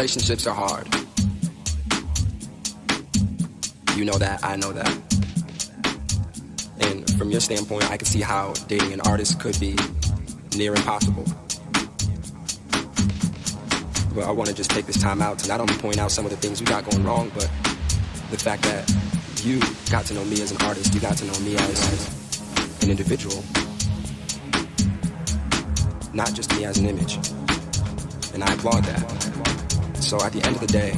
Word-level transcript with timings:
relationships 0.00 0.46
are 0.46 0.54
hard. 0.54 0.86
You 3.98 4.06
know 4.06 4.16
that, 4.16 4.40
I 4.42 4.56
know 4.56 4.72
that. 4.72 4.88
And 6.80 7.06
from 7.18 7.30
your 7.30 7.42
standpoint, 7.42 7.84
I 7.90 7.98
can 7.98 8.06
see 8.06 8.22
how 8.22 8.54
dating 8.66 8.94
an 8.94 9.02
artist 9.02 9.38
could 9.40 9.60
be 9.60 9.76
near 10.56 10.74
impossible. 10.74 11.26
But 14.14 14.24
I 14.24 14.30
want 14.30 14.48
to 14.48 14.54
just 14.54 14.70
take 14.70 14.86
this 14.86 14.98
time 14.98 15.20
out 15.20 15.38
to 15.40 15.48
not 15.48 15.60
only 15.60 15.74
point 15.74 15.98
out 15.98 16.10
some 16.10 16.24
of 16.24 16.30
the 16.30 16.38
things 16.38 16.60
we 16.60 16.66
got 16.66 16.88
going 16.90 17.04
wrong, 17.04 17.30
but 17.34 17.50
the 18.30 18.38
fact 18.38 18.62
that 18.62 18.90
you 19.44 19.60
got 19.90 20.06
to 20.06 20.14
know 20.14 20.24
me 20.24 20.40
as 20.40 20.50
an 20.50 20.62
artist, 20.62 20.94
you 20.94 21.00
got 21.00 21.18
to 21.18 21.26
know 21.26 21.38
me 21.40 21.56
as 21.56 22.82
an 22.82 22.88
individual, 22.88 23.44
not 26.14 26.32
just 26.32 26.56
me 26.56 26.64
as 26.64 26.78
an 26.78 26.86
image. 26.86 27.18
And 28.32 28.42
I 28.42 28.54
applaud 28.54 28.84
that. 28.84 29.30
So 30.00 30.20
at 30.24 30.32
the 30.32 30.42
end 30.42 30.56
of 30.56 30.60
the 30.60 30.66
day, 30.66 30.92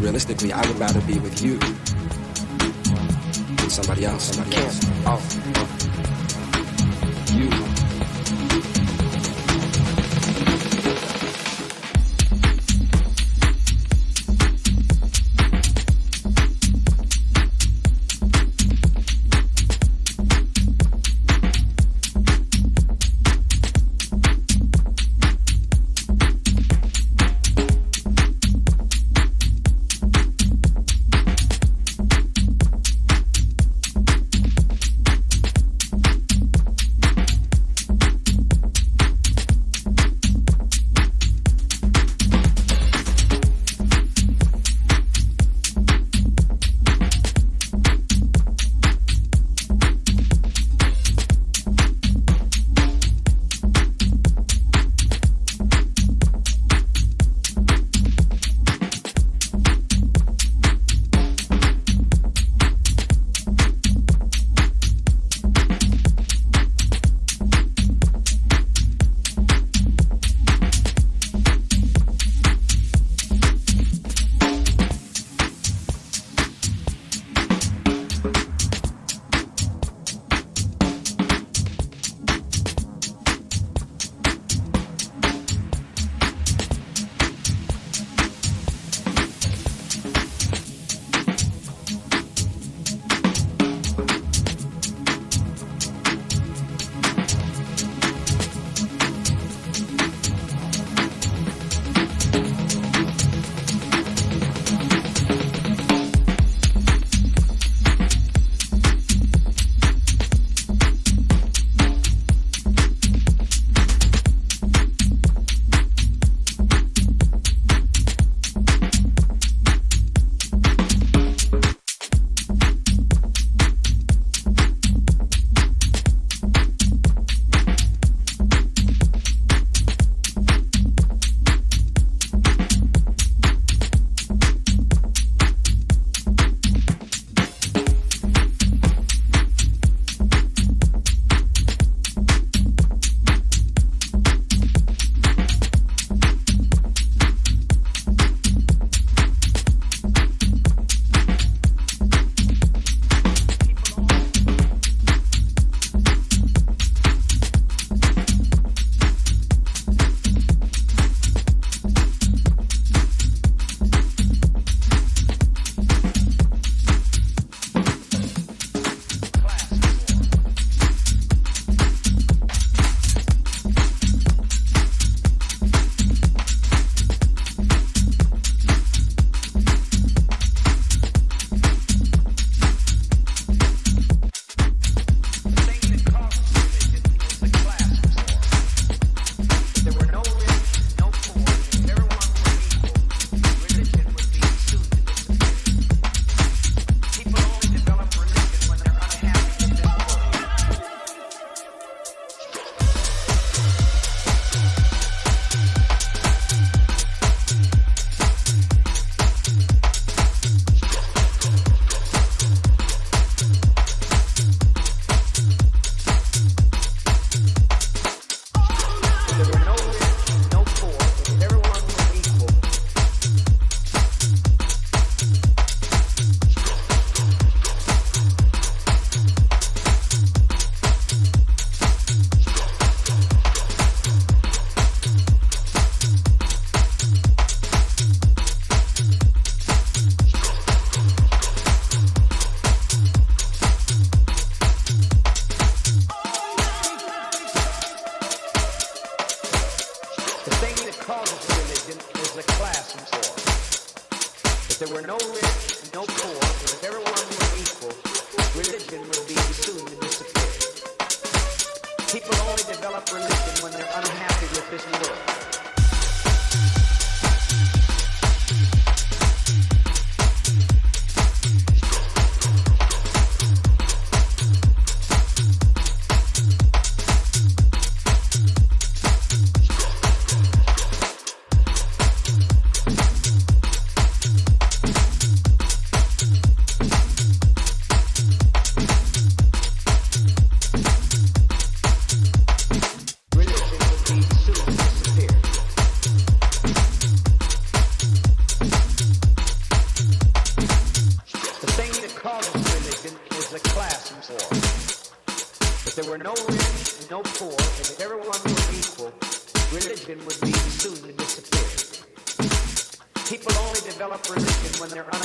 realistically, 0.00 0.52
I 0.52 0.60
would 0.66 0.78
rather 0.78 1.00
be 1.02 1.18
with 1.18 1.42
you 1.42 1.58
than 3.56 3.70
somebody 3.70 4.04
else. 4.04 4.34
Somebody 4.34 4.56
else. 4.56 4.80
Oh, 5.06 5.18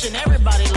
Cause 0.00 0.10
we 0.10 0.69